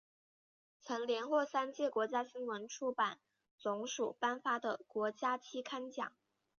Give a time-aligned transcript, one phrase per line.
[0.81, 3.19] 曾连获三届国家新闻出版
[3.59, 6.11] 总署颁发的国家期刊奖。